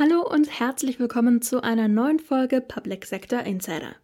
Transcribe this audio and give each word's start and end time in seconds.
Hallo 0.00 0.22
und 0.22 0.60
herzlich 0.60 1.00
willkommen 1.00 1.42
zu 1.42 1.60
einer 1.60 1.88
neuen 1.88 2.20
Folge 2.20 2.60
Public 2.60 3.04
Sector 3.04 3.40
Insider. 3.40 3.96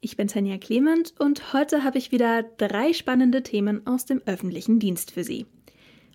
Ich 0.00 0.16
bin 0.16 0.28
Tanja 0.28 0.56
Clement 0.56 1.14
und 1.18 1.52
heute 1.52 1.82
habe 1.82 1.98
ich 1.98 2.12
wieder 2.12 2.44
drei 2.58 2.92
spannende 2.92 3.42
Themen 3.42 3.84
aus 3.84 4.04
dem 4.04 4.22
öffentlichen 4.24 4.78
Dienst 4.78 5.10
für 5.10 5.24
Sie. 5.24 5.46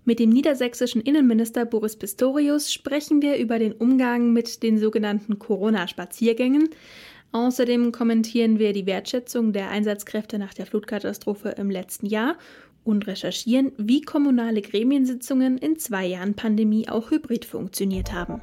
Mit 0.06 0.20
dem 0.20 0.30
niedersächsischen 0.30 1.02
Innenminister 1.02 1.66
Boris 1.66 1.98
Pistorius 1.98 2.72
sprechen 2.72 3.22
wir 3.22 3.36
über 3.36 3.60
den 3.60 3.74
Umgang 3.74 4.32
mit 4.32 4.64
den 4.64 4.78
sogenannten 4.78 5.38
Corona-Spaziergängen. 5.40 6.70
Außerdem 7.34 7.92
kommentieren 7.92 8.60
wir 8.60 8.72
die 8.72 8.86
Wertschätzung 8.86 9.52
der 9.52 9.72
Einsatzkräfte 9.72 10.40
nach 10.40 10.54
der 10.54 10.68
Flutkatastrophe 10.68 11.50
im 11.50 11.70
letzten 11.70 12.06
Jahr 12.06 12.38
und 12.86 13.06
recherchieren, 13.08 13.74
wie 13.76 14.00
kommunale 14.00 14.62
Gremiensitzungen 14.62 15.58
in 15.58 15.78
zwei 15.78 16.06
Jahren 16.06 16.34
Pandemie 16.34 16.88
auch 16.88 17.12
hybrid 17.12 17.44
funktioniert 17.44 18.14
haben. 18.14 18.40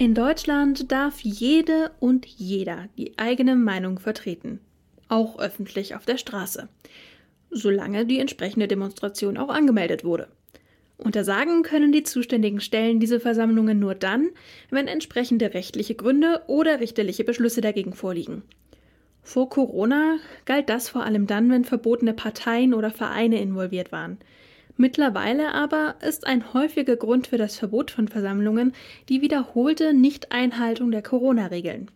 In 0.00 0.14
Deutschland 0.14 0.92
darf 0.92 1.20
jede 1.20 1.90
und 1.98 2.24
jeder 2.24 2.88
die 2.96 3.18
eigene 3.18 3.56
Meinung 3.56 3.98
vertreten, 3.98 4.60
auch 5.08 5.40
öffentlich 5.40 5.96
auf 5.96 6.04
der 6.04 6.18
Straße, 6.18 6.68
solange 7.50 8.06
die 8.06 8.20
entsprechende 8.20 8.68
Demonstration 8.68 9.36
auch 9.36 9.48
angemeldet 9.48 10.04
wurde. 10.04 10.28
Untersagen 10.98 11.62
können 11.62 11.92
die 11.92 12.04
zuständigen 12.04 12.60
Stellen 12.60 13.00
diese 13.00 13.18
Versammlungen 13.18 13.78
nur 13.78 13.96
dann, 13.96 14.30
wenn 14.70 14.88
entsprechende 14.88 15.52
rechtliche 15.52 15.96
Gründe 15.96 16.42
oder 16.46 16.80
richterliche 16.80 17.24
Beschlüsse 17.24 17.60
dagegen 17.60 17.92
vorliegen. 17.92 18.42
Vor 19.22 19.50
Corona 19.50 20.16
galt 20.44 20.68
das 20.68 20.88
vor 20.88 21.04
allem 21.04 21.26
dann, 21.26 21.50
wenn 21.50 21.64
verbotene 21.64 22.14
Parteien 22.14 22.72
oder 22.72 22.90
Vereine 22.90 23.40
involviert 23.40 23.92
waren. 23.92 24.18
Mittlerweile 24.80 25.54
aber 25.54 25.96
ist 26.06 26.24
ein 26.24 26.54
häufiger 26.54 26.94
Grund 26.94 27.26
für 27.26 27.36
das 27.36 27.58
Verbot 27.58 27.90
von 27.90 28.06
Versammlungen 28.06 28.72
die 29.08 29.20
wiederholte 29.22 29.92
Nichteinhaltung 29.92 30.92
der 30.92 31.02
Corona-Regeln. 31.02 31.90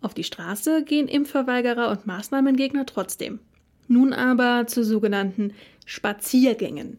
Auf 0.00 0.14
die 0.14 0.22
Straße 0.22 0.84
gehen 0.84 1.08
Impfverweigerer 1.08 1.90
und 1.90 2.06
Maßnahmengegner 2.06 2.86
trotzdem. 2.86 3.40
Nun 3.88 4.12
aber 4.12 4.68
zu 4.68 4.84
sogenannten 4.84 5.54
Spaziergängen. 5.86 6.98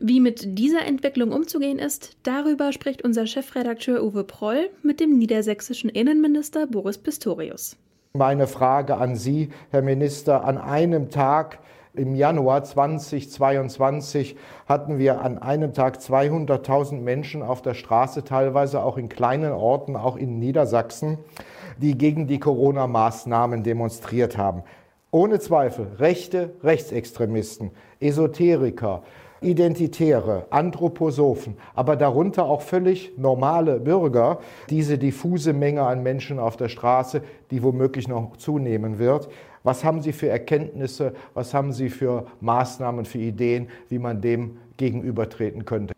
Wie 0.00 0.18
mit 0.18 0.58
dieser 0.58 0.84
Entwicklung 0.86 1.30
umzugehen 1.30 1.78
ist, 1.78 2.16
darüber 2.24 2.72
spricht 2.72 3.02
unser 3.02 3.28
Chefredakteur 3.28 4.02
Uwe 4.02 4.24
Proll 4.24 4.70
mit 4.82 4.98
dem 4.98 5.18
niedersächsischen 5.18 5.88
Innenminister 5.88 6.66
Boris 6.66 6.98
Pistorius. 6.98 7.76
Meine 8.14 8.48
Frage 8.48 8.96
an 8.96 9.14
Sie, 9.14 9.50
Herr 9.70 9.82
Minister, 9.82 10.44
an 10.44 10.58
einem 10.58 11.10
Tag 11.10 11.60
im 11.94 12.14
Januar 12.14 12.64
2022 12.64 14.36
hatten 14.66 14.98
wir 14.98 15.20
an 15.20 15.38
einem 15.38 15.74
Tag 15.74 15.98
200.000 15.98 17.00
Menschen 17.00 17.42
auf 17.42 17.60
der 17.60 17.74
Straße, 17.74 18.24
teilweise 18.24 18.82
auch 18.82 18.96
in 18.96 19.08
kleinen 19.08 19.52
Orten, 19.52 19.96
auch 19.96 20.16
in 20.16 20.38
Niedersachsen, 20.38 21.18
die 21.76 21.98
gegen 21.98 22.26
die 22.26 22.38
Corona-Maßnahmen 22.38 23.62
demonstriert 23.62 24.38
haben. 24.38 24.62
Ohne 25.10 25.40
Zweifel 25.40 25.88
rechte 25.98 26.54
Rechtsextremisten, 26.62 27.72
Esoteriker, 28.00 29.02
Identitäre, 29.42 30.46
Anthroposophen, 30.50 31.56
aber 31.74 31.96
darunter 31.96 32.44
auch 32.44 32.62
völlig 32.62 33.12
normale 33.16 33.80
Bürger, 33.80 34.40
diese 34.70 34.98
diffuse 34.98 35.52
Menge 35.52 35.82
an 35.82 36.02
Menschen 36.02 36.38
auf 36.38 36.56
der 36.56 36.68
Straße, 36.68 37.22
die 37.50 37.62
womöglich 37.62 38.08
noch 38.08 38.36
zunehmen 38.36 38.98
wird. 38.98 39.28
Was 39.62 39.84
haben 39.84 40.02
Sie 40.02 40.12
für 40.12 40.28
Erkenntnisse, 40.28 41.14
was 41.34 41.54
haben 41.54 41.72
Sie 41.72 41.88
für 41.88 42.26
Maßnahmen, 42.40 43.04
für 43.04 43.18
Ideen, 43.18 43.68
wie 43.88 43.98
man 43.98 44.20
dem 44.20 44.58
gegenübertreten 44.76 45.64
könnte? 45.64 45.94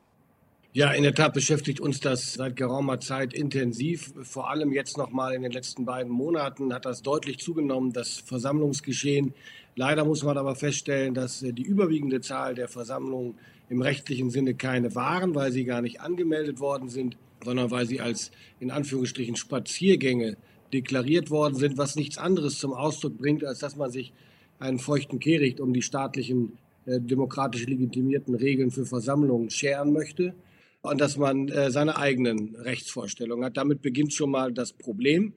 Ja, 0.76 0.90
in 0.90 1.04
der 1.04 1.14
Tat 1.14 1.34
beschäftigt 1.34 1.78
uns 1.78 2.00
das 2.00 2.34
seit 2.34 2.56
geraumer 2.56 2.98
Zeit 2.98 3.32
intensiv. 3.32 4.12
Vor 4.24 4.50
allem 4.50 4.72
jetzt 4.72 4.98
noch 4.98 5.12
mal 5.12 5.32
in 5.32 5.42
den 5.42 5.52
letzten 5.52 5.84
beiden 5.84 6.10
Monaten 6.10 6.74
hat 6.74 6.84
das 6.84 7.00
deutlich 7.00 7.38
zugenommen, 7.38 7.92
das 7.92 8.18
Versammlungsgeschehen. 8.18 9.34
Leider 9.76 10.04
muss 10.04 10.22
man 10.22 10.38
aber 10.38 10.54
feststellen, 10.54 11.14
dass 11.14 11.42
äh, 11.42 11.52
die 11.52 11.62
überwiegende 11.62 12.20
Zahl 12.20 12.54
der 12.54 12.68
Versammlungen 12.68 13.34
im 13.68 13.82
rechtlichen 13.82 14.30
Sinne 14.30 14.54
keine 14.54 14.94
waren, 14.94 15.34
weil 15.34 15.52
sie 15.52 15.64
gar 15.64 15.82
nicht 15.82 16.00
angemeldet 16.00 16.60
worden 16.60 16.88
sind, 16.88 17.16
sondern 17.44 17.70
weil 17.70 17.86
sie 17.86 18.00
als 18.00 18.30
in 18.60 18.70
Anführungsstrichen 18.70 19.36
Spaziergänge 19.36 20.36
deklariert 20.72 21.30
worden 21.30 21.54
sind, 21.54 21.78
was 21.78 21.96
nichts 21.96 22.18
anderes 22.18 22.58
zum 22.58 22.72
Ausdruck 22.72 23.18
bringt, 23.18 23.44
als 23.44 23.58
dass 23.58 23.76
man 23.76 23.90
sich 23.90 24.12
einen 24.58 24.78
feuchten 24.78 25.18
Kehricht 25.18 25.60
um 25.60 25.72
die 25.72 25.82
staatlichen 25.82 26.58
äh, 26.86 27.00
demokratisch 27.00 27.66
legitimierten 27.66 28.34
Regeln 28.34 28.70
für 28.70 28.86
Versammlungen 28.86 29.50
scheren 29.50 29.92
möchte 29.92 30.34
und 30.82 31.00
dass 31.00 31.16
man 31.16 31.48
äh, 31.48 31.70
seine 31.70 31.96
eigenen 31.96 32.54
Rechtsvorstellungen 32.56 33.44
hat. 33.44 33.56
Damit 33.56 33.82
beginnt 33.82 34.12
schon 34.12 34.30
mal 34.30 34.52
das 34.52 34.72
Problem. 34.72 35.32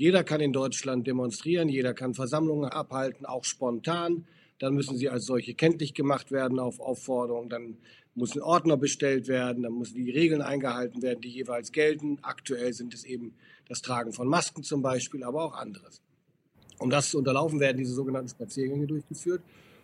Jeder 0.00 0.24
kann 0.24 0.40
in 0.40 0.54
Deutschland 0.54 1.06
demonstrieren, 1.06 1.68
jeder 1.68 1.92
kann 1.92 2.14
Versammlungen 2.14 2.70
abhalten, 2.70 3.26
auch 3.26 3.44
spontan. 3.44 4.24
Dann 4.58 4.72
müssen 4.72 4.96
sie 4.96 5.10
als 5.10 5.26
solche 5.26 5.52
kenntlich 5.52 5.92
gemacht 5.92 6.32
werden 6.32 6.58
auf 6.58 6.80
Aufforderung. 6.80 7.50
Dann 7.50 7.76
muss 8.14 8.34
ein 8.34 8.40
Ordner 8.40 8.78
bestellt 8.78 9.28
werden, 9.28 9.62
dann 9.62 9.74
müssen 9.74 9.96
die 9.96 10.10
Regeln 10.10 10.40
eingehalten 10.40 11.02
werden, 11.02 11.20
die 11.20 11.28
jeweils 11.28 11.70
gelten. 11.70 12.16
Aktuell 12.22 12.72
sind 12.72 12.94
es 12.94 13.04
eben 13.04 13.34
das 13.68 13.82
Tragen 13.82 14.14
von 14.14 14.26
Masken 14.26 14.62
zum 14.62 14.80
Beispiel, 14.80 15.22
aber 15.22 15.44
auch 15.44 15.54
anderes. 15.54 16.00
Um 16.78 16.88
das 16.88 17.10
zu 17.10 17.18
unterlaufen, 17.18 17.60
werden 17.60 17.76
diese 17.76 17.92
sogenannten 17.92 18.30
Spaziergänge 18.30 18.86
durchgeführt. 18.86 19.42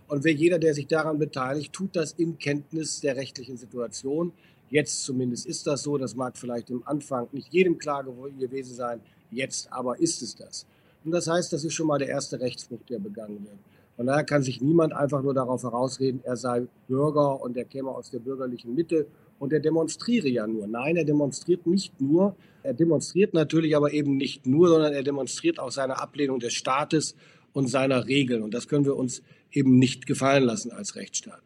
Und 0.09 0.25
wer 0.25 0.32
jeder, 0.32 0.59
der 0.59 0.72
sich 0.72 0.87
daran 0.87 1.19
beteiligt, 1.19 1.75
tut 1.75 1.94
das 1.94 2.12
in 2.12 2.38
Kenntnis 2.38 3.03
der 3.03 3.16
rechtlichen 3.16 3.59
Situation. 3.59 4.32
Jetzt 4.71 5.05
zumindest 5.05 5.44
ist 5.44 5.66
das 5.66 5.82
so. 5.82 5.99
Das 5.99 6.16
mag 6.16 6.38
vielleicht 6.38 6.71
im 6.71 6.87
Anfang 6.87 7.28
nicht 7.32 7.53
jedem 7.53 7.76
klar 7.76 8.03
gewesen 8.03 8.75
sein. 8.75 9.03
Jetzt 9.31 9.72
aber 9.72 9.98
ist 9.98 10.22
es 10.22 10.34
das. 10.34 10.66
Und 11.04 11.12
das 11.12 11.28
heißt, 11.28 11.53
das 11.53 11.64
ist 11.64 11.75
schon 11.75 11.87
mal 11.87 11.98
der 11.98 12.09
erste 12.09 12.41
Rechtsbruch, 12.41 12.81
der 12.88 12.98
begangen 12.98 13.44
wird. 13.44 13.59
Von 13.97 14.06
daher 14.06 14.25
kann 14.25 14.42
sich 14.42 14.60
niemand 14.60 14.92
einfach 14.92 15.22
nur 15.22 15.32
darauf 15.32 15.62
herausreden, 15.62 16.20
er 16.25 16.37
sei 16.37 16.66
Bürger 16.87 17.41
und 17.41 17.56
er 17.56 17.64
käme 17.64 17.91
aus 17.91 18.10
der 18.10 18.19
bürgerlichen 18.19 18.75
Mitte 18.75 19.06
und 19.38 19.53
er 19.53 19.60
demonstriere 19.60 20.28
ja 20.28 20.47
nur. 20.47 20.66
Nein, 20.66 20.97
er 20.97 21.04
demonstriert 21.04 21.66
nicht 21.66 21.98
nur. 22.00 22.37
Er 22.62 22.75
demonstriert 22.75 23.32
natürlich 23.32 23.75
aber 23.76 23.92
eben 23.92 24.16
nicht 24.16 24.47
nur, 24.47 24.69
sondern 24.69 24.92
er 24.92 25.03
demonstriert 25.03 25.58
auch 25.58 25.70
seine 25.70 25.98
Ablehnung 25.98 26.41
des 26.41 26.53
Staates 26.53 27.14
und 27.53 27.69
seiner 27.69 28.06
Regeln. 28.06 28.43
Und 28.43 28.53
das 28.53 28.69
können 28.69 28.84
wir 28.84 28.97
uns 28.97 29.22
eben 29.50 29.78
nicht 29.78 30.06
gefallen 30.06 30.44
lassen 30.44 30.72
als 30.72 30.97
Rechtsstaat. 30.97 31.43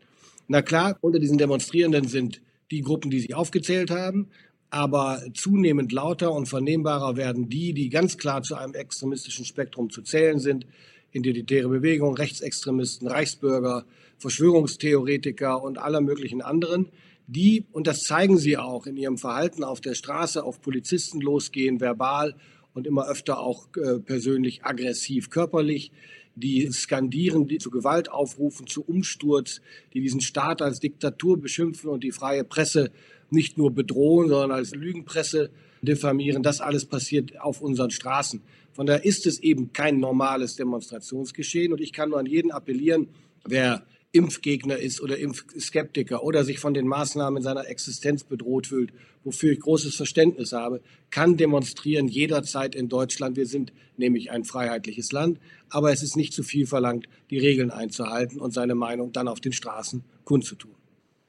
Na 0.49 0.63
klar, 0.63 0.99
unter 1.01 1.21
diesen 1.21 1.39
Demonstrierenden 1.39 2.09
sind 2.09 2.43
die 2.71 2.83
Gruppen, 2.83 3.11
die 3.11 3.21
Sie 3.21 3.35
aufgezählt 3.35 3.91
haben. 3.91 4.29
Aber 4.71 5.23
zunehmend 5.35 5.93
lauter 5.93 6.33
und 6.33 6.47
vernehmbarer 6.47 7.17
werden 7.17 7.49
die, 7.49 7.73
die 7.73 7.89
ganz 7.89 8.17
klar 8.17 8.43
zu 8.43 8.55
einem 8.55 8.75
extremistischen 8.75 9.45
Spektrum 9.45 9.91
zu 9.91 10.03
zählen 10.03 10.39
sind. 10.39 10.65
Identitäre 11.13 11.69
Bewegung, 11.69 12.15
Rechtsextremisten, 12.15 13.09
Reichsbürger, 13.09 13.85
Verschwörungstheoretiker 14.19 15.61
und 15.61 15.79
aller 15.79 16.01
möglichen 16.01 16.41
anderen, 16.41 16.89
die, 17.27 17.65
und 17.71 17.87
das 17.87 18.03
zeigen 18.03 18.39
sie 18.39 18.57
auch 18.57 18.87
in 18.87 18.97
ihrem 18.97 19.17
Verhalten 19.17 19.63
auf 19.63 19.81
der 19.81 19.95
Straße, 19.95 20.43
auf 20.43 20.61
Polizisten 20.61 21.21
losgehen, 21.21 21.81
verbal 21.81 22.35
und 22.75 22.89
immer 22.89 23.09
öfter 23.09 23.39
auch 23.39 23.69
äh, 23.77 24.01
persönlich 24.01 24.65
aggressiv, 24.65 25.31
körperlich, 25.31 25.93
die 26.35 26.71
skandieren, 26.73 27.47
die 27.47 27.59
zu 27.59 27.71
Gewalt 27.71 28.11
aufrufen, 28.11 28.67
zu 28.67 28.83
Umsturz, 28.83 29.61
die 29.95 30.01
diesen 30.01 30.21
Staat 30.21 30.61
als 30.61 30.81
Diktatur 30.81 31.41
beschimpfen 31.41 31.89
und 31.89 32.03
die 32.03 32.13
freie 32.13 32.43
Presse 32.43 32.91
nicht 33.33 33.59
nur 33.59 33.71
bedrohen, 33.71 34.29
sondern 34.29 34.53
als 34.53 34.75
Lügenpresse 34.75 35.51
diffamieren. 35.83 36.43
Das 36.43 36.61
alles 36.61 36.85
passiert 36.85 37.41
auf 37.41 37.61
unseren 37.61 37.91
Straßen. 37.91 38.43
Von 38.73 38.87
daher 38.87 39.05
ist 39.05 39.27
es 39.27 39.41
eben 39.41 39.73
kein 39.73 39.99
normales 39.99 40.57
Demonstrationsgeschehen. 40.57 41.73
Und 41.73 41.81
ich 41.81 41.93
kann 41.93 42.11
nur 42.11 42.19
an 42.19 42.27
jeden 42.27 42.51
appellieren, 42.51 43.09
wer 43.45 43.85
Impfgegner 44.13 44.77
ist 44.77 45.01
oder 45.01 45.19
Impfskeptiker 45.19 46.25
oder 46.25 46.45
sich 46.45 46.59
von 46.59 46.75
den 46.75 46.87
Maßnahmen 46.87 47.43
seiner 47.43 47.69
Existenz 47.69 48.25
bedroht 48.25 48.67
fühlt, 48.67 48.93
wofür 49.23 49.53
ich 49.53 49.61
großes 49.61 49.95
Verständnis 49.95 50.53
habe, 50.53 50.81
kann 51.11 51.37
demonstrieren 51.37 52.09
jederzeit 52.09 52.75
in 52.75 52.89
Deutschland. 52.89 53.37
Wir 53.37 53.47
sind 53.47 53.73
nämlich 53.97 54.33
ein 54.33 54.45
freiheitliches 54.45 55.13
Land, 55.13 55.39
aber 55.69 55.93
es 55.93 56.03
ist 56.03 56.17
nicht 56.17 56.33
zu 56.33 56.43
viel 56.43 56.67
verlangt, 56.67 57.07
die 57.31 57.39
Regeln 57.39 57.71
einzuhalten 57.71 58.41
und 58.41 58.53
seine 58.53 58.75
Meinung 58.75 59.13
dann 59.13 59.29
auf 59.29 59.41
den 59.41 59.53
Straßen 59.53 60.03
kundzutun. 60.25 60.80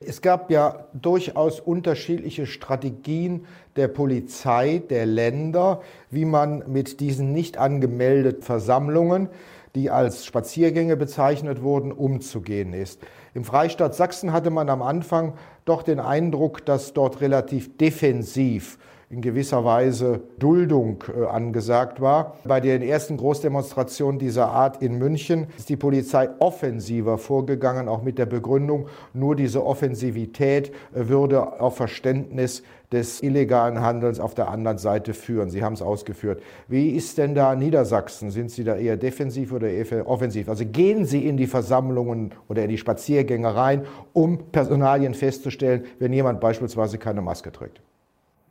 Es 0.06 0.21
gab 0.21 0.50
ja 0.50 0.88
durchaus 0.94 1.59
unterschiedliche 1.59 2.48
Strategien 2.48 3.45
der 3.75 3.88
Polizei, 3.88 4.81
der 4.89 5.06
Länder, 5.06 5.81
wie 6.09 6.25
man 6.25 6.63
mit 6.68 7.00
diesen 7.00 7.31
nicht 7.33 7.57
angemeldeten 7.57 8.42
Versammlungen 8.42 9.30
die 9.75 9.89
als 9.89 10.25
Spaziergänge 10.25 10.98
bezeichnet 10.98 11.62
wurden, 11.62 11.92
umzugehen 11.92 12.74
ist. 12.74 13.01
Im 13.33 13.44
Freistaat 13.44 13.95
Sachsen 13.95 14.33
hatte 14.33 14.50
man 14.50 14.69
am 14.69 14.81
Anfang 14.81 15.33
doch 15.65 15.83
den 15.83 16.00
Eindruck, 16.00 16.65
dass 16.65 16.94
dort 16.94 17.21
relativ 17.21 17.77
defensiv 17.77 18.77
in 19.12 19.22
gewisser 19.22 19.66
Weise 19.66 20.22
Duldung 20.40 21.04
äh, 21.13 21.25
angesagt 21.25 22.00
war. 22.00 22.38
Bei 22.46 22.62
den 22.62 22.81
ersten 22.81 23.18
Großdemonstrationen 23.18 24.19
dieser 24.19 24.48
Art 24.48 24.81
in 24.81 24.98
München 24.98 25.48
ist 25.58 25.68
die 25.68 25.75
Polizei 25.75 26.30
offensiver 26.40 27.18
vorgegangen, 27.18 27.90
auch 27.90 28.04
mit 28.04 28.18
der 28.18 28.25
Begründung, 28.25 28.88
nur 29.13 29.36
diese 29.36 29.66
Offensivität 29.66 30.69
äh, 30.69 31.10
würde 31.10 31.60
auf 31.60 31.75
Verständnis 31.75 32.63
des 32.94 33.22
illegalen 33.22 33.81
Handelns 33.81 34.19
auf 34.19 34.34
der 34.34 34.50
anderen 34.50 34.78
Seite 34.78 35.14
führen. 35.14 35.50
Sie 35.50 35.64
haben 35.64 35.74
es 35.74 35.81
ausgeführt. 35.81 36.42
Wie 36.68 36.90
ist 36.92 37.18
denn 37.18 37.36
da 37.36 37.56
Niedersachsen? 37.56 38.31
Sind 38.31 38.52
Sie 38.52 38.64
da 38.64 38.75
eher 38.75 38.98
defensiv 38.98 39.54
oder 39.54 39.69
eher 39.69 40.07
offensiv? 40.07 40.50
Also 40.50 40.66
gehen 40.66 41.06
Sie 41.06 41.25
in 41.25 41.38
die 41.38 41.48
Versammlungen 41.48 42.34
oder 42.50 42.64
in 42.64 42.69
die 42.69 42.78
Spaziergänge 42.78 43.56
rein, 43.56 43.86
um 44.14 44.52
Personalien 44.52 45.14
festzustellen, 45.14 45.86
wenn 46.00 46.12
jemand 46.12 46.42
beispielsweise 46.42 46.98
keine 46.98 47.22
Maske 47.22 47.52
trägt? 47.52 47.81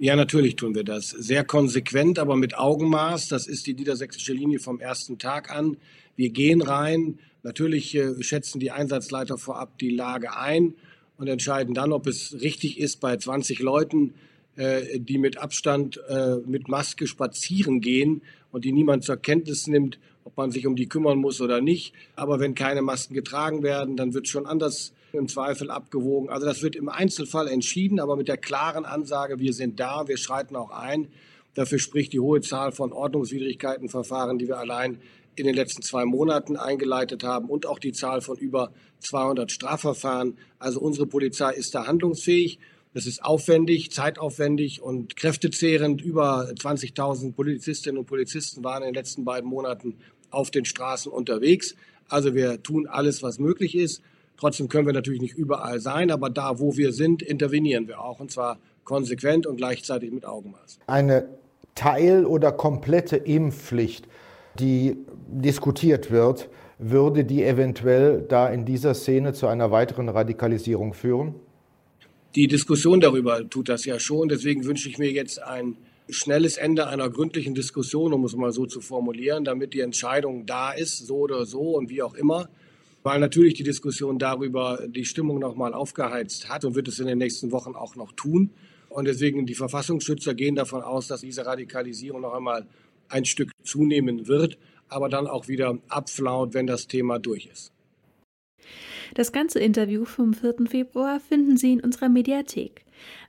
Ja, 0.03 0.17
natürlich 0.17 0.57
tun 0.57 0.75
wir 0.75 0.83
das. 0.83 1.11
Sehr 1.11 1.45
konsequent, 1.45 2.19
aber 2.19 2.35
mit 2.35 2.57
Augenmaß. 2.57 3.29
Das 3.29 3.47
ist 3.47 3.67
die 3.67 3.75
niedersächsische 3.75 4.33
Linie 4.33 4.59
vom 4.59 4.81
ersten 4.81 5.19
Tag 5.19 5.51
an. 5.51 5.77
Wir 6.17 6.31
gehen 6.31 6.63
rein. 6.63 7.19
Natürlich 7.43 7.95
äh, 7.95 8.23
schätzen 8.23 8.61
die 8.61 8.71
Einsatzleiter 8.71 9.37
vorab 9.37 9.77
die 9.77 9.91
Lage 9.91 10.35
ein 10.35 10.73
und 11.19 11.29
entscheiden 11.29 11.75
dann, 11.75 11.93
ob 11.93 12.07
es 12.07 12.41
richtig 12.41 12.81
ist, 12.81 13.01
bei 13.01 13.15
20 13.15 13.59
Leuten 13.59 14.15
äh, 14.57 14.99
die 14.99 15.19
mit 15.19 15.37
Abstand 15.37 16.01
äh, 16.09 16.37
mit 16.47 16.67
Maske 16.67 17.07
spazieren 17.07 17.83
gehen 17.83 18.23
und 18.53 18.65
die 18.65 18.73
niemand 18.73 19.05
zur 19.05 19.19
Kenntnis 19.19 19.67
nimmt, 19.67 19.99
man 20.41 20.51
sich 20.51 20.67
um 20.67 20.75
die 20.75 20.89
kümmern 20.89 21.19
muss 21.19 21.41
oder 21.41 21.61
nicht. 21.61 21.95
Aber 22.17 22.41
wenn 22.41 22.55
keine 22.55 22.83
Masken 22.83 23.15
getragen 23.15 23.63
werden, 23.63 23.97
dann 23.97 24.15
wird 24.15 24.29
schon 24.29 24.47
anders 24.47 24.93
im 25.13 25.29
Zweifel 25.29 25.71
abgewogen. 25.71 26.31
Also 26.31 26.47
das 26.47 26.63
wird 26.63 26.77
im 26.77 26.89
Einzelfall 26.89 27.49
entschieden, 27.49 28.01
aber 28.01 28.17
mit 28.17 28.29
der 28.29 28.37
klaren 28.37 28.85
Ansage, 28.85 29.39
wir 29.39 29.53
sind 29.53 29.79
da, 29.81 30.09
wir 30.09 30.17
schreiten 30.17 30.57
auch 30.57 30.71
ein. 30.71 31.09
Dafür 31.55 31.79
spricht 31.79 32.13
die 32.13 32.21
hohe 32.21 32.41
Zahl 32.41 32.73
von 32.73 32.93
Ordnungswidrigkeitenverfahren, 32.93 34.39
die 34.39 34.49
wir 34.49 34.59
allein 34.59 35.01
in 35.37 35.47
den 35.47 35.55
letzten 35.55 35.83
zwei 35.83 36.05
Monaten 36.05 36.57
eingeleitet 36.57 37.25
haben 37.25 37.49
und 37.49 37.67
auch 37.67 37.79
die 37.79 37.93
Zahl 37.93 38.21
von 38.21 38.37
über 38.37 38.73
200 39.01 39.51
Strafverfahren. 39.51 40.37
Also 40.59 40.81
unsere 40.81 41.07
Polizei 41.07 41.53
ist 41.53 41.75
da 41.75 41.87
handlungsfähig. 41.87 42.59
Das 42.93 43.07
ist 43.07 43.25
aufwendig, 43.25 43.93
zeitaufwendig 43.93 44.83
und 44.83 45.17
kräftezehrend. 45.17 46.03
Über 46.03 46.51
20.000 46.51 47.33
Polizistinnen 47.33 47.99
und 47.99 48.07
Polizisten 48.07 48.65
waren 48.65 48.83
in 48.83 48.89
den 48.89 48.95
letzten 48.95 49.25
beiden 49.25 49.49
Monaten 49.49 49.97
auf 50.31 50.51
den 50.51 50.65
Straßen 50.65 51.11
unterwegs. 51.11 51.75
Also 52.09 52.35
wir 52.35 52.63
tun 52.63 52.87
alles, 52.87 53.23
was 53.23 53.39
möglich 53.39 53.77
ist. 53.77 54.03
Trotzdem 54.37 54.69
können 54.69 54.87
wir 54.87 54.95
natürlich 54.95 55.21
nicht 55.21 55.35
überall 55.35 55.81
sein, 55.81 56.11
aber 56.11 56.31
da, 56.31 56.59
wo 56.59 56.77
wir 56.77 56.93
sind, 56.93 57.23
intervenieren 57.23 57.89
wir 57.89 58.01
auch 58.01 58.21
und 58.21 58.31
zwar 58.31 58.59
konsequent 58.85 59.47
und 59.47 59.57
gleichzeitig 59.57 60.11
mit 60.11 60.25
Augenmaß. 60.25 60.79
Eine 60.87 61.29
Teil- 61.75 62.25
oder 62.25 62.51
komplette 62.51 63.17
Impfpflicht, 63.17 64.09
die 64.59 64.97
diskutiert 65.29 66.11
wird, 66.11 66.49
würde 66.79 67.25
die 67.25 67.45
eventuell 67.45 68.25
da 68.27 68.49
in 68.49 68.65
dieser 68.65 68.95
Szene 68.95 69.35
zu 69.35 69.47
einer 69.47 69.71
weiteren 69.71 70.09
Radikalisierung 70.09 70.95
führen? 70.95 71.35
Die 72.35 72.49
Diskussion 72.49 73.01
darüber 73.01 73.49
tut 73.49 73.69
das 73.69 73.85
ja 73.85 73.99
schon. 73.99 74.29
Deswegen 74.29 74.65
wünsche 74.65 74.89
ich 74.89 74.99
mir 74.99 75.11
jetzt 75.11 75.43
ein 75.43 75.77
schnelles 76.13 76.57
Ende 76.57 76.87
einer 76.87 77.11
gründlichen 77.11 77.55
Diskussion, 77.55 78.13
um 78.13 78.25
es 78.25 78.37
mal 78.37 78.53
so 78.53 78.67
zu 78.67 78.81
formulieren, 78.81 79.45
damit 79.45 79.75
die 79.75 79.81
Entscheidung 79.81 80.47
da 80.47 80.73
ist, 80.73 81.07
so 81.07 81.19
oder 81.19 81.47
so 81.47 81.77
und 81.77 81.91
wie 81.91 82.03
auch 82.03 82.15
immer. 82.15 82.49
Weil 83.03 83.19
natürlich 83.19 83.55
die 83.55 83.63
Diskussion 83.63 84.19
darüber 84.19 84.87
die 84.87 85.05
Stimmung 85.05 85.39
nochmal 85.39 85.73
aufgeheizt 85.73 86.49
hat 86.49 86.65
und 86.65 86.75
wird 86.75 86.89
es 86.89 86.99
in 86.99 87.07
den 87.07 87.19
nächsten 87.19 87.51
Wochen 87.51 87.75
auch 87.75 87.97
noch 87.97 88.13
tun. 88.13 88.51
Und 88.91 89.07
deswegen 89.07 89.47
die 89.47 89.55
Verfassungsschützer 89.55 90.35
gehen 90.35 90.57
davon 90.57 90.83
aus, 90.83 91.07
dass 91.07 91.21
diese 91.21 91.47
Radikalisierung 91.47 92.21
noch 92.21 92.35
einmal 92.35 92.67
ein 93.09 93.25
Stück 93.25 93.53
zunehmen 93.63 94.29
wird, 94.29 94.59
aber 94.89 95.09
dann 95.09 95.27
auch 95.27 95.49
wieder 95.49 95.79
abflaut, 95.89 96.55
wenn 96.55 96.67
das 96.67 96.89
Thema 96.89 97.19
durch 97.19 97.47
ist. 97.47 97.73
Das 99.15 99.33
ganze 99.33 99.59
Interview 99.59 100.05
vom 100.05 100.35
4. 100.35 100.67
Februar 100.69 101.21
finden 101.21 101.57
Sie 101.57 101.73
in 101.73 101.81
unserer 101.81 102.09
Mediathek 102.09 102.85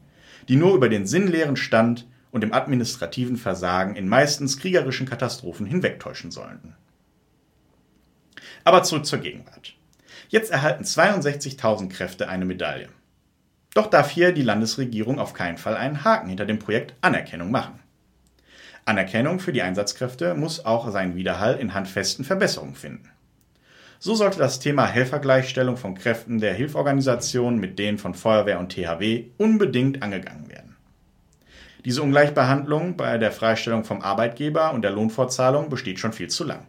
die 0.49 0.56
nur 0.56 0.75
über 0.75 0.88
den 0.88 1.06
sinnleeren 1.06 1.56
Stand 1.56 2.09
und 2.31 2.41
dem 2.41 2.55
administrativen 2.55 3.37
Versagen 3.37 3.97
in 3.97 4.09
meistens 4.09 4.56
kriegerischen 4.56 5.06
Katastrophen 5.06 5.67
hinwegtäuschen 5.67 6.31
sollten. 6.31 6.75
Aber 8.64 8.83
zurück 8.83 9.07
zur 9.07 9.19
Gegenwart. 9.19 9.75
Jetzt 10.28 10.50
erhalten 10.50 10.85
62.000 10.85 11.88
Kräfte 11.88 12.28
eine 12.28 12.45
Medaille. 12.45 12.88
Doch 13.75 13.87
darf 13.87 14.11
hier 14.11 14.33
die 14.33 14.42
Landesregierung 14.42 15.19
auf 15.19 15.33
keinen 15.33 15.59
Fall 15.59 15.76
einen 15.76 16.04
Haken 16.04 16.28
hinter 16.28 16.45
dem 16.45 16.59
Projekt 16.59 16.95
Anerkennung 17.00 17.50
machen. 17.50 17.81
Anerkennung 18.85 19.40
für 19.40 19.52
die 19.52 19.62
Einsatzkräfte 19.62 20.35
muss 20.35 20.64
auch 20.64 20.90
seinen 20.90 21.16
Widerhall 21.16 21.57
in 21.57 21.73
handfesten 21.73 22.25
Verbesserungen 22.25 22.75
finden. 22.75 23.09
So 23.99 24.16
sollte 24.16 24.38
das 24.38 24.59
Thema 24.59 24.87
Helfergleichstellung 24.87 25.76
von 25.76 25.95
Kräften 25.95 26.40
der 26.40 26.54
Hilforganisationen 26.54 27.61
mit 27.61 27.78
denen 27.78 27.99
von 27.99 28.14
Feuerwehr 28.14 28.59
und 28.59 28.73
THW 28.73 29.26
unbedingt 29.38 30.02
angegangen 30.02 30.49
werden. 30.49 30.76
Diese 31.85 32.02
Ungleichbehandlung 32.02 32.97
bei 32.97 33.19
der 33.19 33.33
Freistellung 33.33 33.85
vom 33.85 34.02
Arbeitgeber 34.02 34.73
und 34.73 34.83
der 34.83 34.90
Lohnfortzahlung 34.90 35.69
besteht 35.69 36.00
schon 36.00 36.12
viel 36.12 36.28
zu 36.28 36.42
lang. 36.42 36.66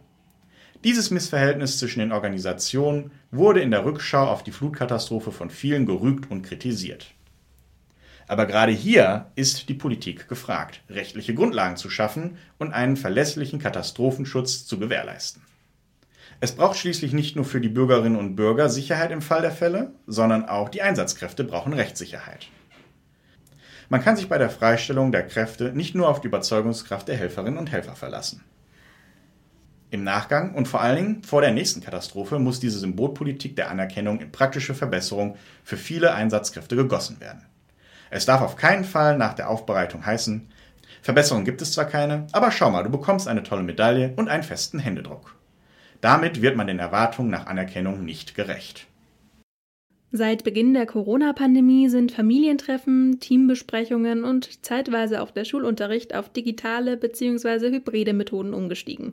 Dieses 0.84 1.10
Missverhältnis 1.10 1.78
zwischen 1.78 2.00
den 2.00 2.12
Organisationen 2.12 3.10
wurde 3.30 3.62
in 3.62 3.70
der 3.70 3.86
Rückschau 3.86 4.26
auf 4.26 4.42
die 4.42 4.52
Flutkatastrophe 4.52 5.32
von 5.32 5.48
vielen 5.48 5.86
gerügt 5.86 6.30
und 6.30 6.42
kritisiert. 6.42 7.14
Aber 8.28 8.44
gerade 8.44 8.72
hier 8.72 9.30
ist 9.34 9.70
die 9.70 9.74
Politik 9.74 10.28
gefragt, 10.28 10.82
rechtliche 10.90 11.34
Grundlagen 11.34 11.76
zu 11.76 11.88
schaffen 11.88 12.36
und 12.58 12.74
einen 12.74 12.96
verlässlichen 12.96 13.58
Katastrophenschutz 13.58 14.66
zu 14.66 14.78
gewährleisten. 14.78 15.42
Es 16.40 16.52
braucht 16.52 16.76
schließlich 16.76 17.14
nicht 17.14 17.34
nur 17.34 17.46
für 17.46 17.62
die 17.62 17.70
Bürgerinnen 17.70 18.16
und 18.16 18.36
Bürger 18.36 18.68
Sicherheit 18.68 19.10
im 19.10 19.22
Fall 19.22 19.40
der 19.40 19.52
Fälle, 19.52 19.92
sondern 20.06 20.46
auch 20.46 20.68
die 20.68 20.82
Einsatzkräfte 20.82 21.44
brauchen 21.44 21.72
Rechtssicherheit. 21.72 22.48
Man 23.88 24.02
kann 24.02 24.16
sich 24.16 24.28
bei 24.28 24.36
der 24.36 24.50
Freistellung 24.50 25.12
der 25.12 25.26
Kräfte 25.26 25.72
nicht 25.72 25.94
nur 25.94 26.08
auf 26.08 26.20
die 26.20 26.28
Überzeugungskraft 26.28 27.08
der 27.08 27.16
Helferinnen 27.16 27.58
und 27.58 27.72
Helfer 27.72 27.96
verlassen. 27.96 28.42
Im 29.94 30.02
Nachgang 30.02 30.56
und 30.56 30.66
vor 30.66 30.80
allen 30.80 30.96
Dingen 30.96 31.22
vor 31.22 31.40
der 31.40 31.52
nächsten 31.52 31.80
Katastrophe 31.80 32.40
muss 32.40 32.58
diese 32.58 32.80
Symbolpolitik 32.80 33.54
der 33.54 33.70
Anerkennung 33.70 34.18
in 34.18 34.32
praktische 34.32 34.74
Verbesserung 34.74 35.36
für 35.62 35.76
viele 35.76 36.12
Einsatzkräfte 36.12 36.74
gegossen 36.74 37.20
werden. 37.20 37.44
Es 38.10 38.26
darf 38.26 38.40
auf 38.40 38.56
keinen 38.56 38.82
Fall 38.82 39.16
nach 39.16 39.34
der 39.34 39.48
Aufbereitung 39.48 40.04
heißen, 40.04 40.48
Verbesserungen 41.00 41.44
gibt 41.44 41.62
es 41.62 41.70
zwar 41.70 41.84
keine, 41.84 42.26
aber 42.32 42.50
schau 42.50 42.72
mal, 42.72 42.82
du 42.82 42.90
bekommst 42.90 43.28
eine 43.28 43.44
tolle 43.44 43.62
Medaille 43.62 44.12
und 44.16 44.28
einen 44.28 44.42
festen 44.42 44.80
Händedruck. 44.80 45.36
Damit 46.00 46.42
wird 46.42 46.56
man 46.56 46.66
den 46.66 46.80
Erwartungen 46.80 47.30
nach 47.30 47.46
Anerkennung 47.46 48.04
nicht 48.04 48.34
gerecht. 48.34 48.88
Seit 50.10 50.42
Beginn 50.42 50.74
der 50.74 50.86
Corona-Pandemie 50.86 51.88
sind 51.88 52.10
Familientreffen, 52.10 53.20
Teambesprechungen 53.20 54.24
und 54.24 54.64
zeitweise 54.64 55.22
auch 55.22 55.30
der 55.30 55.44
Schulunterricht 55.44 56.16
auf 56.16 56.30
digitale 56.30 56.96
bzw. 56.96 57.70
hybride 57.70 58.12
Methoden 58.12 58.54
umgestiegen. 58.54 59.12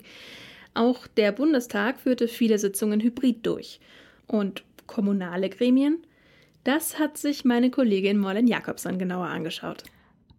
Auch 0.74 1.08
der 1.08 1.32
Bundestag 1.32 2.00
führte 2.00 2.28
viele 2.28 2.58
Sitzungen 2.58 3.02
hybrid 3.02 3.46
durch. 3.46 3.80
Und 4.28 4.64
kommunale 4.88 5.50
Gremien? 5.50 5.98
Das 6.64 7.00
hat 7.00 7.18
sich 7.18 7.44
meine 7.44 7.72
Kollegin 7.72 8.18
Morlen 8.18 8.48
Jakobson 8.48 9.00
genauer 9.00 9.28
angeschaut. 9.28 9.84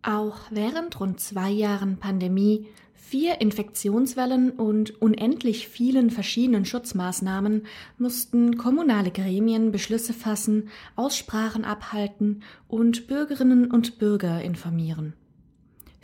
Auch 0.03 0.39
während 0.51 0.99
rund 1.01 1.21
zwei 1.21 1.51
Jahren 1.51 1.99
Pandemie 1.99 2.67
vier 2.95 3.41
Infektionswellen 3.43 4.51
und 4.53 5.03
unendlich 5.03 5.69
vielen 5.69 6.11
verschiedenen 6.11 6.65
Schutzmaßnahmen 6.65 7.67
mussten 7.99 8.57
kommunale 8.57 9.11
Gremien 9.11 9.71
Beschlüsse 9.71 10.15
fassen, 10.15 10.71
Aussprachen 10.97 11.65
abhalten 11.65 12.43
und 12.69 13.07
Bürgerinnen 13.09 13.71
und 13.71 13.99
Bürger 13.99 14.41
informieren. 14.41 15.13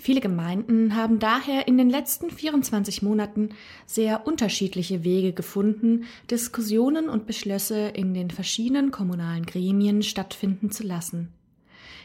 Viele 0.00 0.20
Gemeinden 0.20 0.94
haben 0.94 1.18
daher 1.18 1.66
in 1.66 1.76
den 1.76 1.90
letzten 1.90 2.30
24 2.30 3.02
Monaten 3.02 3.50
sehr 3.84 4.28
unterschiedliche 4.28 5.02
Wege 5.02 5.32
gefunden, 5.32 6.04
Diskussionen 6.30 7.08
und 7.08 7.26
Beschlüsse 7.26 7.88
in 7.88 8.14
den 8.14 8.30
verschiedenen 8.30 8.92
kommunalen 8.92 9.44
Gremien 9.44 10.04
stattfinden 10.04 10.70
zu 10.70 10.84
lassen. 10.84 11.32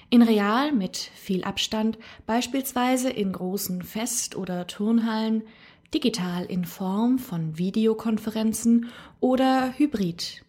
In 0.10 0.24
real 0.24 0.72
mit 0.72 0.98
viel 0.98 1.44
Abstand, 1.44 2.00
beispielsweise 2.26 3.12
in 3.12 3.32
großen 3.32 3.84
Fest- 3.84 4.36
oder 4.36 4.66
Turnhallen, 4.66 5.44
digital 5.94 6.46
in 6.46 6.66
Form 6.66 7.20
von 7.20 7.60
Videokonferenzen 7.60 8.90
oder 9.20 9.74
hybrid. 9.78 10.44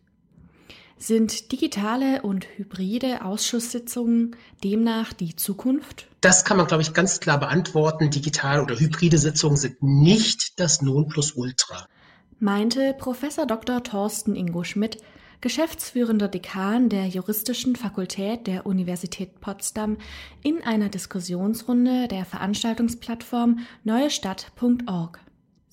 Sind 1.06 1.52
digitale 1.52 2.22
und 2.22 2.46
hybride 2.56 3.26
Ausschusssitzungen 3.26 4.36
demnach 4.64 5.12
die 5.12 5.36
Zukunft? 5.36 6.06
Das 6.22 6.46
kann 6.46 6.56
man, 6.56 6.66
glaube 6.66 6.82
ich, 6.82 6.94
ganz 6.94 7.20
klar 7.20 7.38
beantworten. 7.38 8.08
Digitale 8.08 8.62
oder 8.62 8.80
hybride 8.80 9.18
Sitzungen 9.18 9.58
sind 9.58 9.82
nicht 9.82 10.58
das 10.58 10.80
Nonplusultra. 10.80 11.86
Meinte 12.40 12.94
Professor 12.96 13.44
Dr. 13.44 13.82
Thorsten 13.82 14.34
Ingo 14.34 14.64
Schmidt, 14.64 14.96
geschäftsführender 15.42 16.28
Dekan 16.28 16.88
der 16.88 17.06
Juristischen 17.06 17.76
Fakultät 17.76 18.46
der 18.46 18.64
Universität 18.64 19.42
Potsdam, 19.42 19.98
in 20.42 20.64
einer 20.64 20.88
Diskussionsrunde 20.88 22.08
der 22.08 22.24
Veranstaltungsplattform 22.24 23.58
neuestadt.org. 23.82 25.20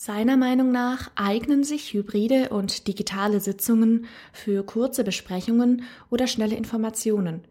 Seiner 0.04 0.36
Meinung 0.36 0.72
nach 0.72 1.12
eignen 1.14 1.64
sich 1.64 1.94
hybride 1.94 2.50
und 2.50 2.88
digitale 2.88 3.40
Sitzungen 3.40 4.08
für 4.34 4.66
kurze 4.66 5.04
Besprechungen 5.04 5.84
oder 6.10 6.26
schnelle 6.26 6.56
Informationen. 6.56 7.44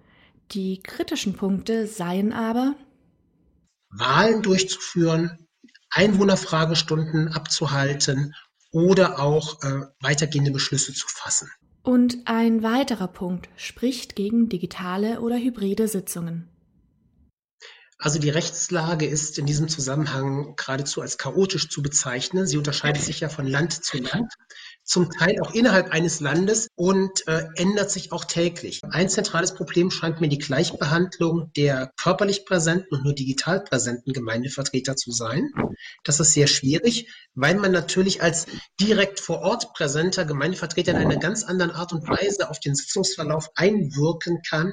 Die 0.50 0.83
kritischen 0.83 1.35
Punkte 1.35 1.87
seien 1.87 2.33
aber 2.33 2.75
Wahlen 3.90 4.42
durchzuführen, 4.42 5.47
Einwohnerfragestunden 5.90 7.28
abzuhalten 7.28 8.35
oder 8.73 9.21
auch 9.21 9.62
äh, 9.62 9.83
weitergehende 10.00 10.50
Beschlüsse 10.50 10.92
zu 10.92 11.07
fassen. 11.07 11.49
Und 11.85 12.16
ein 12.25 12.64
weiterer 12.64 13.07
Punkt 13.07 13.49
spricht 13.54 14.16
gegen 14.16 14.49
digitale 14.49 15.21
oder 15.21 15.37
hybride 15.37 15.87
Sitzungen. 15.87 16.49
Also 18.02 18.19
die 18.19 18.30
Rechtslage 18.30 19.07
ist 19.07 19.38
in 19.38 19.45
diesem 19.45 19.69
Zusammenhang 19.69 20.57
geradezu 20.57 21.02
als 21.02 21.19
chaotisch 21.19 21.69
zu 21.69 21.83
bezeichnen. 21.83 22.47
Sie 22.47 22.57
unterscheidet 22.57 23.02
sich 23.02 23.21
ja 23.21 23.28
von 23.28 23.47
Land 23.47 23.85
zu 23.85 23.99
Land, 23.99 24.33
zum 24.85 25.11
Teil 25.11 25.38
auch 25.42 25.52
innerhalb 25.52 25.90
eines 25.90 26.21
Landes 26.21 26.69
und 26.76 27.28
äh, 27.28 27.45
ändert 27.57 27.90
sich 27.90 28.11
auch 28.11 28.25
täglich. 28.25 28.80
Ein 28.90 29.11
zentrales 29.11 29.52
Problem 29.52 29.90
scheint 29.90 30.19
mir 30.23 30.28
die 30.28 30.38
Gleichbehandlung 30.38 31.52
der 31.54 31.92
körperlich 32.00 32.47
präsenten 32.47 32.95
und 32.95 33.04
nur 33.04 33.14
digital 33.14 33.62
präsenten 33.62 34.14
Gemeindevertreter 34.14 34.97
zu 34.97 35.12
sein. 35.12 35.50
Das 36.02 36.21
ist 36.21 36.33
sehr 36.33 36.47
schwierig, 36.47 37.12
weil 37.35 37.57
man 37.57 37.71
natürlich 37.71 38.23
als 38.23 38.47
direkt 38.80 39.21
vor 39.21 39.40
Ort 39.40 39.75
präsenter 39.75 40.25
Gemeindevertreter 40.25 40.92
in 40.92 40.97
einer 40.97 41.19
ganz 41.19 41.45
anderen 41.45 41.71
Art 41.71 41.92
und 41.92 42.09
Weise 42.09 42.49
auf 42.49 42.61
den 42.61 42.75
Sitzungsverlauf 42.75 43.50
einwirken 43.57 44.40
kann, 44.49 44.73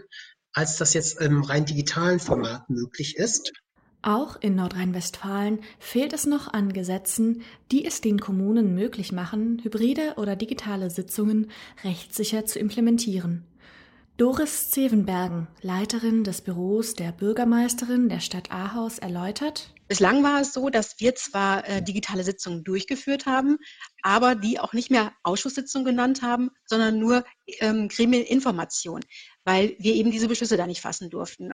als 0.57 0.77
das 0.77 0.95
jetzt 0.95 1.21
im 1.21 1.43
rein 1.43 1.65
digitalen 1.65 2.19
Format 2.19 2.67
möglich 2.67 3.15
ist. 3.15 3.53
Auch 4.01 4.41
in 4.41 4.55
Nordrhein-Westfalen 4.55 5.59
fehlt 5.77 6.13
es 6.13 6.25
noch 6.25 6.51
an 6.51 6.73
Gesetzen, 6.73 7.43
die 7.71 7.85
es 7.85 8.01
den 8.01 8.19
Kommunen 8.19 8.73
möglich 8.73 9.11
machen, 9.11 9.59
hybride 9.63 10.15
oder 10.17 10.35
digitale 10.35 10.89
Sitzungen 10.89 11.51
rechtssicher 11.83 12.45
zu 12.45 12.57
implementieren. 12.57 13.43
Doris 14.17 14.71
Zevenbergen, 14.71 15.47
Leiterin 15.61 16.23
des 16.23 16.41
Büros 16.41 16.95
der 16.95 17.11
Bürgermeisterin 17.11 18.09
der 18.09 18.19
Stadt 18.19 18.49
Ahaus, 18.51 18.97
erläutert. 18.97 19.75
Bislang 19.87 20.23
war 20.23 20.41
es 20.41 20.53
so, 20.53 20.71
dass 20.71 20.99
wir 20.99 21.13
zwar 21.13 21.69
äh, 21.69 21.83
digitale 21.83 22.23
Sitzungen 22.23 22.63
durchgeführt 22.63 23.27
haben, 23.27 23.59
aber 24.01 24.33
die 24.33 24.59
auch 24.59 24.73
nicht 24.73 24.89
mehr 24.89 25.11
Ausschusssitzungen 25.21 25.85
genannt 25.85 26.23
haben, 26.23 26.49
sondern 26.65 26.97
nur 26.97 27.25
ähm, 27.59 27.89
Gremieninformation, 27.89 29.01
weil 29.45 29.75
wir 29.77 29.93
eben 29.93 30.09
diese 30.09 30.27
Beschlüsse 30.27 30.57
da 30.57 30.65
nicht 30.65 30.81
fassen 30.81 31.11
durften. 31.11 31.51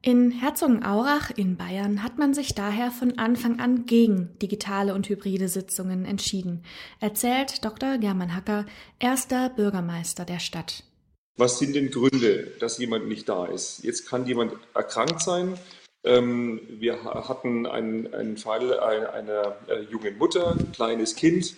In 0.00 0.30
Herzogenaurach 0.30 1.30
in 1.36 1.58
Bayern 1.58 2.02
hat 2.02 2.16
man 2.16 2.32
sich 2.32 2.54
daher 2.54 2.92
von 2.92 3.18
Anfang 3.18 3.60
an 3.60 3.84
gegen 3.84 4.38
digitale 4.38 4.94
und 4.94 5.06
hybride 5.10 5.50
Sitzungen 5.50 6.06
entschieden, 6.06 6.64
erzählt 6.98 7.62
Dr. 7.62 7.98
German 7.98 8.34
Hacker, 8.34 8.64
erster 8.98 9.50
Bürgermeister 9.50 10.24
der 10.24 10.38
Stadt. 10.38 10.82
Was 11.38 11.58
sind 11.58 11.76
denn 11.76 11.90
Gründe, 11.90 12.52
dass 12.60 12.78
jemand 12.78 13.08
nicht 13.08 13.28
da 13.28 13.44
ist? 13.44 13.84
Jetzt 13.84 14.08
kann 14.08 14.26
jemand 14.26 14.54
erkrankt 14.74 15.20
sein. 15.20 15.58
Ähm, 16.02 16.60
wir 16.68 17.04
hatten 17.04 17.66
einen, 17.66 18.14
einen 18.14 18.36
Fall 18.38 18.78
einer 18.78 19.56
äh, 19.68 19.80
jungen 19.90 20.16
Mutter, 20.16 20.52
ein 20.52 20.72
kleines 20.72 21.14
Kind. 21.14 21.54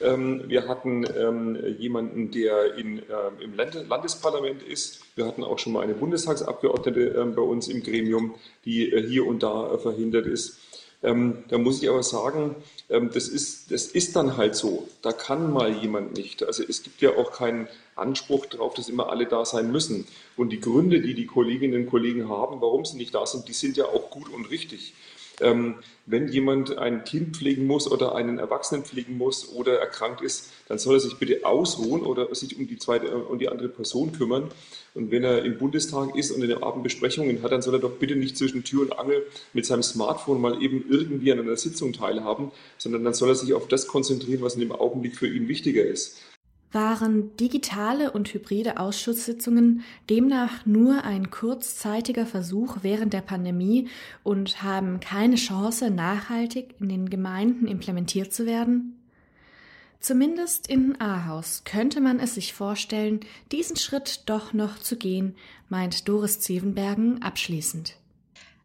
Ähm, 0.00 0.44
wir 0.48 0.66
hatten 0.66 1.04
ähm, 1.16 1.76
jemanden, 1.78 2.30
der 2.32 2.74
in, 2.74 3.02
im 3.40 3.54
Landesparlament 3.54 4.62
ist. 4.62 5.00
Wir 5.14 5.26
hatten 5.26 5.44
auch 5.44 5.58
schon 5.58 5.74
mal 5.74 5.82
eine 5.82 5.94
Bundestagsabgeordnete 5.94 7.32
bei 7.36 7.42
uns 7.42 7.68
im 7.68 7.82
Gremium, 7.82 8.34
die 8.64 8.90
äh, 8.90 9.06
hier 9.06 9.26
und 9.26 9.42
da 9.42 9.74
äh, 9.74 9.78
verhindert 9.78 10.26
ist. 10.26 10.58
Ähm, 11.02 11.44
da 11.48 11.56
muss 11.56 11.82
ich 11.82 11.88
aber 11.88 12.02
sagen, 12.02 12.54
ähm, 12.90 13.10
das, 13.12 13.28
ist, 13.28 13.70
das 13.70 13.86
ist 13.86 14.16
dann 14.16 14.36
halt 14.36 14.54
so. 14.54 14.86
Da 15.02 15.12
kann 15.12 15.52
mal 15.52 15.72
jemand 15.72 16.12
nicht. 16.12 16.42
Also 16.42 16.62
es 16.62 16.82
gibt 16.82 17.00
ja 17.00 17.16
auch 17.16 17.32
keinen 17.32 17.68
Anspruch 17.96 18.46
darauf, 18.46 18.74
dass 18.74 18.88
immer 18.88 19.08
alle 19.08 19.26
da 19.26 19.44
sein 19.44 19.72
müssen. 19.72 20.06
Und 20.36 20.50
die 20.50 20.60
Gründe, 20.60 21.00
die 21.00 21.14
die 21.14 21.26
Kolleginnen 21.26 21.84
und 21.84 21.90
Kollegen 21.90 22.28
haben, 22.28 22.60
warum 22.60 22.84
sie 22.84 22.98
nicht 22.98 23.14
da 23.14 23.24
sind, 23.24 23.48
die 23.48 23.54
sind 23.54 23.76
ja 23.76 23.86
auch 23.86 24.10
gut 24.10 24.28
und 24.28 24.50
richtig. 24.50 24.94
Ähm, 25.40 25.76
wenn 26.06 26.28
jemand 26.28 26.76
ein 26.78 27.04
Kind 27.04 27.36
pflegen 27.36 27.66
muss 27.66 27.90
oder 27.90 28.14
einen 28.14 28.38
Erwachsenen 28.38 28.84
pflegen 28.84 29.16
muss 29.16 29.52
oder 29.52 29.78
erkrankt 29.78 30.22
ist, 30.22 30.50
dann 30.68 30.78
soll 30.78 30.96
er 30.96 31.00
sich 31.00 31.18
bitte 31.18 31.44
ausruhen 31.44 32.02
oder 32.02 32.34
sich 32.34 32.58
um 32.58 32.66
die 32.66 32.78
zweite 32.78 33.14
um 33.16 33.38
die 33.38 33.48
andere 33.48 33.68
Person 33.68 34.12
kümmern. 34.12 34.50
Und 34.94 35.12
wenn 35.12 35.22
er 35.22 35.44
im 35.44 35.58
Bundestag 35.58 36.16
ist 36.16 36.32
und 36.32 36.42
in 36.42 36.48
den 36.48 36.62
Abendbesprechungen 36.62 37.42
hat, 37.42 37.52
dann 37.52 37.62
soll 37.62 37.74
er 37.74 37.80
doch 37.80 37.92
bitte 37.92 38.16
nicht 38.16 38.36
zwischen 38.36 38.64
Tür 38.64 38.82
und 38.82 38.98
Angel 38.98 39.24
mit 39.52 39.64
seinem 39.64 39.84
Smartphone 39.84 40.40
mal 40.40 40.60
eben 40.62 40.84
irgendwie 40.90 41.30
an 41.30 41.38
einer 41.38 41.56
Sitzung 41.56 41.92
teilhaben, 41.92 42.50
sondern 42.76 43.04
dann 43.04 43.14
soll 43.14 43.28
er 43.28 43.36
sich 43.36 43.54
auf 43.54 43.68
das 43.68 43.86
konzentrieren, 43.86 44.42
was 44.42 44.54
in 44.54 44.60
dem 44.60 44.72
Augenblick 44.72 45.16
für 45.16 45.28
ihn 45.28 45.46
wichtiger 45.46 45.84
ist. 45.84 46.20
Waren 46.72 47.36
digitale 47.36 48.12
und 48.12 48.32
hybride 48.32 48.78
Ausschusssitzungen 48.78 49.82
demnach 50.08 50.66
nur 50.66 51.02
ein 51.02 51.30
kurzzeitiger 51.30 52.26
Versuch 52.26 52.78
während 52.82 53.12
der 53.12 53.22
Pandemie 53.22 53.88
und 54.22 54.62
haben 54.62 55.00
keine 55.00 55.34
Chance, 55.34 55.90
nachhaltig 55.90 56.76
in 56.78 56.88
den 56.88 57.10
Gemeinden 57.10 57.66
implementiert 57.66 58.32
zu 58.32 58.46
werden? 58.46 58.96
Zumindest 59.98 60.68
in 60.68 60.98
Ahaus 61.00 61.62
könnte 61.64 62.00
man 62.00 62.20
es 62.20 62.34
sich 62.34 62.54
vorstellen, 62.54 63.20
diesen 63.52 63.76
Schritt 63.76 64.22
doch 64.26 64.52
noch 64.52 64.78
zu 64.78 64.96
gehen, 64.96 65.34
meint 65.68 66.08
Doris 66.08 66.40
Zevenbergen 66.40 67.20
abschließend. 67.20 67.96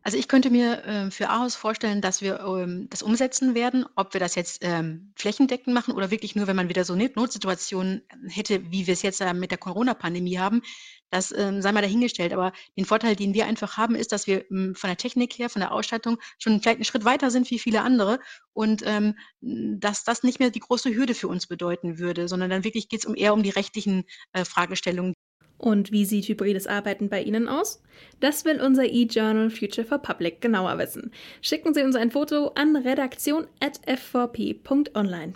Also 0.06 0.20
ich 0.20 0.28
könnte 0.28 0.52
mir 0.52 0.84
äh, 0.86 1.10
für 1.10 1.32
Ahaus 1.32 1.56
vorstellen, 1.56 2.00
dass 2.00 2.22
wir 2.22 2.40
ähm, 2.42 2.88
das 2.92 3.02
umsetzen 3.02 3.56
werden, 3.56 3.88
ob 3.96 4.14
wir 4.14 4.20
das 4.20 4.36
jetzt 4.36 4.60
ähm, 4.62 5.12
flächendeckend 5.16 5.74
machen 5.74 5.96
oder 5.96 6.12
wirklich 6.12 6.36
nur, 6.36 6.46
wenn 6.46 6.56
man 6.56 6.70
wieder 6.70 6.86
so 6.86 6.96
Notsituationen 6.96 8.04
hätte, 8.28 8.72
wie 8.72 8.86
wir 8.86 8.94
es 8.94 9.02
jetzt 9.02 9.20
äh, 9.22 9.34
mit 9.34 9.50
der 9.50 9.58
Corona-Pandemie 9.58 10.38
haben. 10.38 10.62
Das 11.10 11.32
ähm, 11.36 11.64
sei 11.64 11.72
mal 11.72 11.82
dahingestellt. 11.82 12.34
Aber 12.34 12.54
den 12.78 12.86
Vorteil, 12.86 13.16
den 13.16 13.34
wir 13.34 13.48
einfach 13.48 13.78
haben, 13.78 13.96
ist, 13.96 14.12
dass 14.12 14.28
wir 14.28 14.46
ähm, 14.52 14.76
von 14.76 14.90
der 14.90 14.98
Technik 14.98 15.40
her, 15.40 15.50
von 15.50 15.62
der 15.62 15.72
Ausstattung 15.72 16.20
schon 16.38 16.62
vielleicht 16.62 16.78
einen 16.78 16.86
Schritt 16.86 17.04
weiter 17.04 17.32
sind 17.32 17.50
wie 17.50 17.58
viele 17.58 17.82
andere 17.82 18.20
und 18.54 18.84
ähm, 18.86 19.16
dass 19.42 20.04
das 20.04 20.22
nicht 20.22 20.40
mehr 20.40 20.52
die 20.52 20.60
große 20.60 20.94
Hürde 20.94 21.16
für 21.16 21.30
uns 21.30 21.48
bedeuten 21.48 21.98
würde, 21.98 22.28
sondern 22.28 22.52
dann 22.52 22.64
wirklich 22.64 22.90
geht 22.90 23.00
es 23.00 23.06
um 23.08 23.16
eher 23.16 23.34
um 23.34 23.42
die 23.42 23.50
rechtlichen 23.50 24.04
äh, 24.34 24.46
Fragestellungen. 24.46 25.16
Und 25.58 25.92
wie 25.92 26.06
sieht 26.06 26.28
hybrides 26.28 26.68
Arbeiten 26.68 27.10
bei 27.10 27.24
Ihnen 27.24 27.48
aus? 27.48 27.82
Das 28.20 28.46
will 28.46 28.62
unser 28.62 28.86
e-Journal 28.86 29.50
Future 29.50 29.88
for 29.88 29.98
Public 30.00 30.42
genauer 30.42 30.78
wissen. 30.78 31.12
Schicken 31.42 31.74
Sie 31.74 31.82
uns 31.82 31.96
ein 31.96 32.12
Foto 32.12 32.52
an 32.56 32.76
redaktion.f4p.online. 32.76 35.34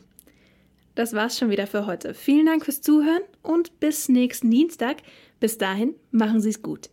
Das 0.95 1.13
war's 1.13 1.37
schon 1.37 1.49
wieder 1.49 1.67
für 1.67 1.85
heute. 1.85 2.13
Vielen 2.13 2.47
Dank 2.47 2.65
fürs 2.65 2.81
Zuhören 2.81 3.21
und 3.41 3.79
bis 3.79 4.09
nächsten 4.09 4.51
Dienstag. 4.51 4.97
Bis 5.39 5.57
dahin, 5.57 5.95
machen 6.11 6.41
Sie's 6.41 6.61
gut. 6.61 6.89